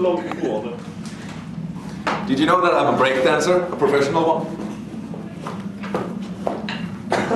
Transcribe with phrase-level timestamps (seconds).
[0.00, 0.72] långt ifrån.
[2.28, 3.62] Did you know that I'm a breakdancer?
[3.72, 4.46] A professional one?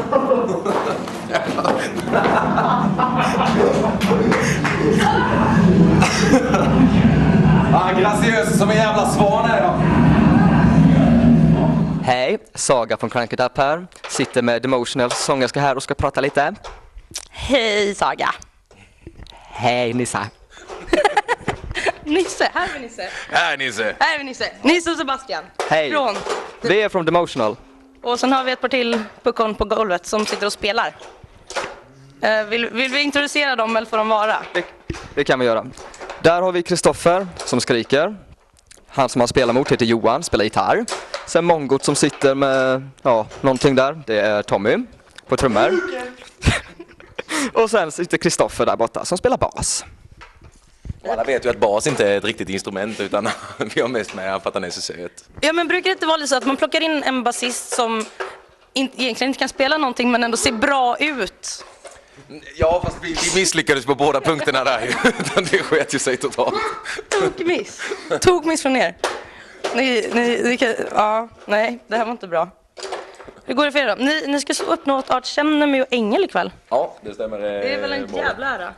[7.74, 9.72] ah, graciös som en jävla svan är jag.
[12.04, 13.86] Hej, Saga från Crank It Up här.
[14.08, 16.54] Sitter med Demotional sångerska här och ska prata lite.
[17.30, 18.28] Hej Saga!
[19.48, 20.26] Hej Nissa.
[22.06, 23.08] Nisse, här är Nisse.
[23.28, 23.96] Här Nisse.
[23.98, 24.50] Här är Nisse.
[24.62, 25.44] Nisse och Sebastian.
[25.70, 25.90] Hej.
[25.90, 26.14] Från.
[26.60, 27.56] Vi är från Demotional.
[28.02, 30.96] Och sen har vi ett par till puckon på golvet som sitter och spelar.
[32.20, 34.36] Eh, vill, vill vi introducera dem eller får de vara?
[34.54, 34.64] Det,
[35.14, 35.66] det kan vi göra.
[36.22, 38.16] Där har vi Kristoffer som skriker.
[38.88, 40.84] Han som han spelar mot heter Johan, spelar gitarr.
[41.26, 44.02] Sen Mongot som sitter med, ja, någonting där.
[44.06, 44.76] Det är Tommy
[45.28, 45.72] på trummor.
[47.52, 49.84] och sen sitter Kristoffer där borta som spelar bas.
[51.06, 53.28] Och alla vet ju att bas inte är ett riktigt instrument utan
[53.74, 55.24] vi har mest med för att han är så söt.
[55.40, 58.04] Ja men brukar det inte vara lite så att man plockar in en basist som
[58.72, 61.64] in, egentligen inte kan spela någonting men ändå ser bra ut?
[62.56, 64.92] Ja, fast vi, vi misslyckades på båda punkterna där ju.
[65.50, 66.54] Det sket ju sig totalt.
[67.08, 67.80] Tokmiss.
[68.20, 68.94] Tokmiss från er.
[69.74, 72.48] Ni, ni, ni kan, ja, nej, det här var inte bra.
[73.44, 74.04] Hur går det för er då?
[74.04, 76.50] Ni, ni ska så uppnå ett art Känner mig och Ängel ikväll.
[76.68, 77.38] Ja, det stämmer.
[77.38, 78.74] Det är väl en jävla ära.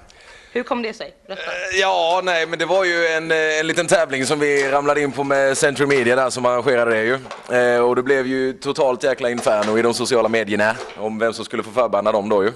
[0.58, 1.14] Hur kom det sig?
[1.26, 1.42] Berätta.
[1.80, 5.12] Ja, nej, men det var ju en, eh, en liten tävling som vi ramlade in
[5.12, 7.18] på med Century Media där som arrangerade det ju.
[7.56, 11.44] Eh, och det blev ju totalt jäkla inferno i de sociala medierna om vem som
[11.44, 12.52] skulle få förbanna dem då ju.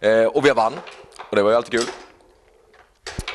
[0.00, 0.72] Eh, och vi vann,
[1.30, 1.88] och det var ju alltid kul.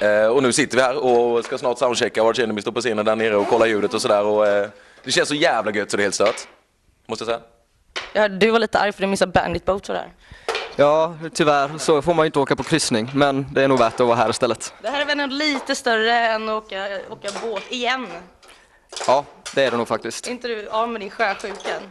[0.02, 3.06] Eh, och nu sitter vi här och ska snart soundchecka Arch Enemy står på scenen
[3.06, 4.24] där nere och kolla ljudet och sådär.
[4.24, 4.68] Och, eh,
[5.04, 6.48] det känns så jävla gött så det är helt stört.
[7.08, 7.42] Måste jag säga.
[8.14, 10.14] Ja, du var lite arg för att du missade Bandit Boat sådär.
[10.80, 14.00] Ja, tyvärr så får man ju inte åka på kryssning, men det är nog värt
[14.00, 14.74] att vara här istället.
[14.82, 18.08] Det här är väl lite större än att åka, åka båt igen.
[19.08, 20.28] Ja, det är det nog faktiskt.
[20.28, 21.82] Är inte du av med din sjösjukan?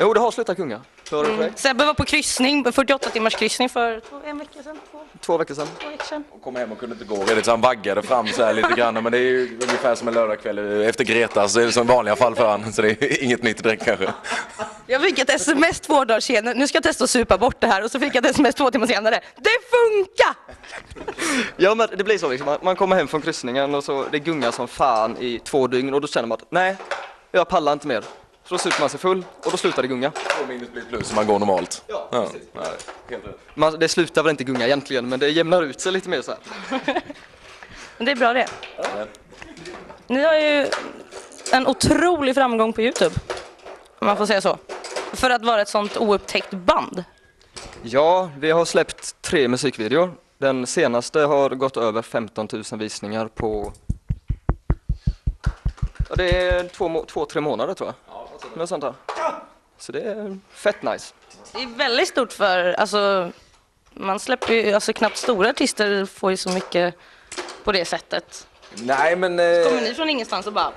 [0.00, 0.80] Jo, det har slutat kunga.
[1.10, 1.52] Du Mm.
[1.56, 5.54] Sebbe var på kryssning, 48 timmars kryssning för två, en vecka sedan, två, Två veckor
[5.54, 5.66] sedan.
[5.82, 6.24] två veckor sedan.
[6.30, 8.68] Och kom hem och kunde inte gå redigt så han vaggade fram så här lite
[8.76, 8.94] grann.
[8.94, 11.92] Men det är ju ungefär som en lördagkväll efter Greta, så det är som i
[11.92, 12.72] vanliga fall för han.
[12.72, 14.12] Så det är inget nytt direkt kanske.
[14.86, 17.66] Jag fick ett sms två dagar senare, nu ska jag testa att supa bort det
[17.66, 19.20] här och så fick jag ett sms två timmar senare.
[19.36, 20.34] Det funkar!
[21.56, 22.46] Ja, men det blir så liksom.
[22.46, 25.94] Man- Man kommer hem från kryssningen och så det gungar som fan i två dygn
[25.94, 26.76] och då känner man att nej,
[27.32, 28.04] jag pallar inte mer.
[28.44, 30.10] Så då super man sig full och då slutar det gunga.
[30.10, 31.84] Två minus blir plus om man går normalt.
[31.86, 32.48] Ja, ja precis.
[32.52, 32.64] nej,
[33.10, 33.38] helt rätt.
[33.54, 36.30] Man, det slutar väl inte gunga egentligen, men det jämnar ut sig lite mer så
[36.30, 36.40] här.
[37.96, 38.46] Men det är bra det.
[40.06, 40.68] Ni har ju
[41.52, 43.14] en otrolig framgång på Youtube.
[43.98, 44.58] Om man får säga så.
[45.12, 47.04] För att vara ett sånt oupptäckt band.
[47.82, 50.14] Ja, vi har släppt tre musikvideor.
[50.38, 53.72] Den senaste har gått över 15 000 visningar på
[56.08, 58.13] ja, det är två, två, tre månader tror jag.
[58.54, 58.94] Något sånt här.
[59.78, 61.14] Så det är fett nice.
[61.52, 63.30] Det är väldigt stort för, alltså,
[63.92, 66.94] man släpper ju, alltså knappt stora artister får ju så mycket
[67.64, 68.46] på det sättet.
[68.74, 69.38] Nej men...
[69.38, 70.72] eh, Kommer ni från ingenstans och bara,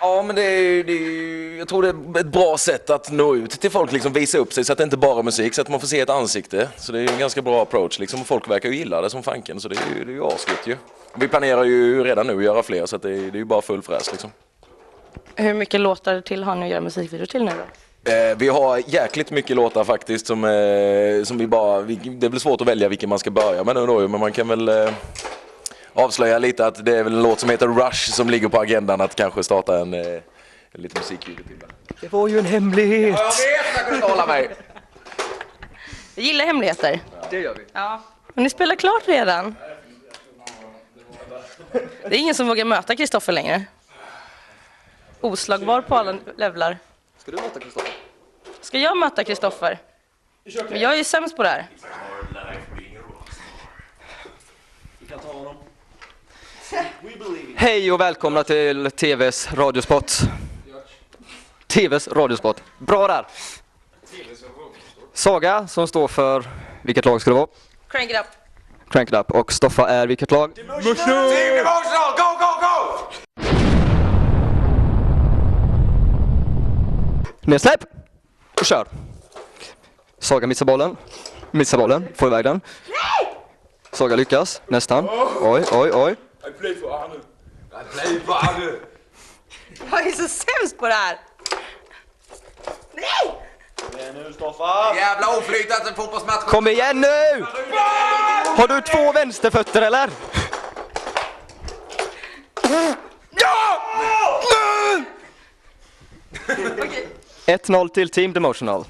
[0.00, 2.90] Ja men det är, ju- det är, ju- jag tror det är ett bra sätt
[2.90, 5.22] att nå ut till folk, liksom visa upp sig så att det inte bara är
[5.22, 6.68] musik, så att man får se ett ansikte.
[6.76, 9.10] Så det är ju en ganska bra approach liksom och folk verkar ju gilla det
[9.10, 10.76] som fanken så det är ju, det är ju asgött ju.
[11.14, 13.44] Vi planerar ju redan nu att göra fler så att det är, det är ju
[13.44, 14.30] bara full fräs liksom.
[15.36, 18.10] Hur mycket låtar till har ni att göra musikvideo till nu då?
[18.12, 22.40] Eh, vi har jäkligt mycket låtar faktiskt som, eh, som vi bara, vi, det blir
[22.40, 24.90] svårt att välja vilken man ska börja med nu då men man kan väl eh,
[25.92, 29.00] avslöja lite att det är väl en låt som heter Rush som ligger på agendan
[29.00, 30.00] att kanske starta en, eh,
[30.72, 31.56] en liten musikvideo till.
[32.00, 33.18] Det var ju en hemlighet!
[33.18, 34.50] Jag vet, jag kunde inte hålla mig!
[36.14, 37.00] Jag gillar hemligheter.
[37.30, 37.64] Det gör vi.
[37.72, 38.02] Ja.
[38.34, 39.54] Men ni spelar klart redan.
[41.72, 43.64] Det är ingen som vågar möta Kristoffer längre.
[45.24, 46.78] Oslagbar på alla levlar.
[47.18, 47.92] Ska du möta Kristoffer?
[48.60, 49.78] Ska jag möta Kristoffer?
[50.68, 51.68] Men jag är ju sämst på det här.
[57.56, 60.18] Hej och välkomna till TVs radiospot.
[61.66, 62.62] TVs radiospot.
[62.78, 63.26] Bra där!
[65.12, 66.44] Saga som står för,
[66.82, 67.48] vilket lag ska det vara?
[67.88, 68.26] Crank it up.
[68.90, 69.30] Crank it up.
[69.30, 70.54] Och Stoffa är vilket lag?
[70.54, 71.28] Team Emotional,
[72.16, 72.74] go, go, go!
[77.46, 77.84] Nedsläpp!
[78.60, 78.86] Och kör!
[80.18, 80.96] Saga missar bollen.
[81.50, 82.60] Missar bollen, får iväg den.
[83.92, 85.08] Saga lyckas, nästan.
[85.40, 86.12] Oj, oj, oj.
[86.12, 87.14] I play for Arne.
[87.14, 88.72] I play for Arne.
[89.90, 91.18] Jag är så sämst på det här.
[92.92, 93.40] Nej!
[93.92, 94.94] Det är nu Stoffa.
[94.96, 96.44] Jävla oflytande fotbollsmatch.
[96.44, 97.46] Kom igen nu!
[98.56, 100.10] Har du två vänsterfötter eller?
[107.46, 108.84] 1-0 till Team Demotional.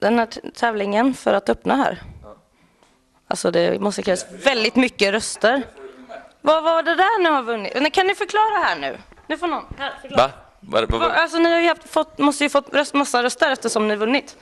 [0.00, 2.02] Den här tävlingen för att öppna här.
[3.28, 5.62] Alltså det måste krävas väldigt mycket röster.
[6.40, 7.72] Vad var det där ni har vunnit?
[7.74, 8.98] Men Kan ni förklara här nu?
[9.26, 9.64] Nu får någon.
[9.78, 10.26] Här, förklara.
[10.60, 11.06] Va, va, Va- va?
[11.06, 14.36] Alltså ni har ju haft, fått, måste ju fått röst, massa röster eftersom ni vunnit.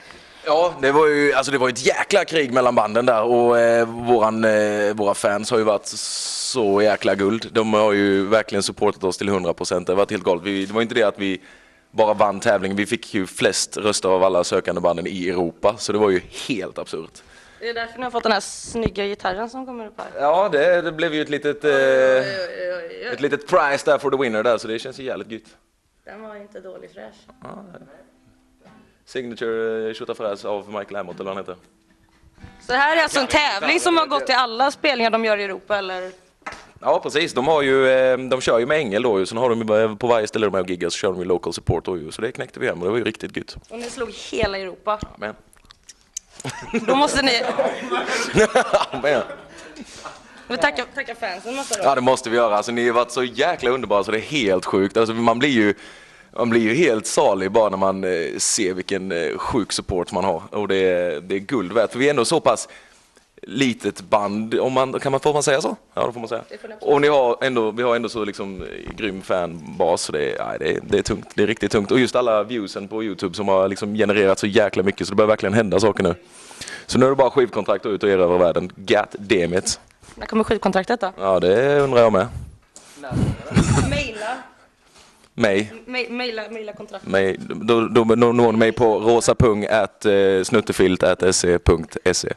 [0.49, 3.89] Ja, det var ju alltså det var ett jäkla krig mellan banden där och eh,
[3.89, 7.49] våran, eh, våra fans har ju varit så jäkla guld.
[7.53, 9.87] De har ju verkligen supportat oss till 100%.
[9.87, 10.45] Det har varit helt galet.
[10.45, 11.41] Vi, det var inte det att vi
[11.91, 12.77] bara vann tävlingen.
[12.77, 16.21] Vi fick ju flest röster av alla sökande banden i Europa, så det var ju
[16.49, 17.23] helt absurt.
[17.61, 20.21] Det är därför ni har fått den här snygga gitarren som kommer upp här.
[20.21, 24.43] Ja, det, det blev ju ett litet, eh, ett litet prize där for the winner
[24.43, 25.57] där, så det känns ju jävligt gött.
[26.05, 27.17] Den var inte dålig fräsch.
[29.09, 31.57] Signature eh, tjotafräs av Michael Amott eller vad han heter.
[32.67, 35.39] Så det här är alltså en tävling som har gått till alla spelningar de gör
[35.39, 36.11] i Europa eller?
[36.81, 39.51] Ja precis, de, har ju, eh, de kör ju med Engel då ju, sen har
[39.51, 41.85] de eh, på varje ställe de är och giggar så kör de ju local support
[41.85, 43.57] då ju, så det knäckte vi hem och det var ju riktigt gött.
[43.69, 44.99] Och ni slog hela Europa.
[45.19, 45.35] Men.
[46.87, 47.43] Då måste ni
[49.03, 49.23] Men.
[50.49, 51.95] vi tacka, tacka fansen måste Ja då.
[51.95, 54.65] det måste vi göra, alltså ni har varit så jäkla underbara så det är helt
[54.65, 54.97] sjukt.
[54.97, 55.75] Alltså, man, blir ju,
[56.39, 60.25] man blir ju helt salig bara när man eh, ser vilken eh, sjuk support man
[60.25, 60.43] har.
[60.51, 62.69] Och det är, det är guld värt, för vi är ändå så pass
[63.43, 65.77] litet band, om man, kan man, får man säga så?
[65.95, 66.43] Ja det får man säga.
[66.81, 66.93] får.
[66.93, 70.45] Och ni har ändå, vi har ändå så liksom eh, grym fanbas, så det är,
[70.49, 71.29] nej, det, är, det är tungt.
[71.35, 71.91] Det är riktigt tungt.
[71.91, 75.17] Och just alla viewsen på Youtube som har liksom genererat så jäkla mycket så det
[75.17, 76.15] börjar verkligen hända saker nu.
[76.87, 78.71] Så nu är det bara skivkontrakt ut och erövra världen.
[78.77, 79.81] God damn it.
[80.15, 81.13] När kommer skivkontraktet då?
[81.19, 82.27] Ja det undrar jag med.
[85.39, 85.73] Mig.
[86.11, 87.07] Maila, maila kontrakt.
[87.07, 90.43] mig då, då når når ni mig på rosapung at eh,
[91.33, 92.29] se.se.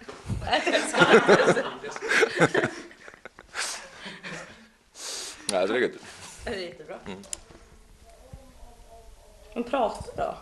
[5.54, 5.92] Ja, det är gött.
[6.46, 6.96] Det är jättebra.
[9.54, 10.38] Men prata då.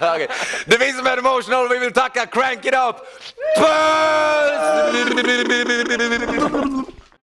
[0.14, 0.28] Okej.
[0.66, 2.96] Det finns som är emotional vi vill tacka Crank It Up!
[3.58, 4.60] Puss!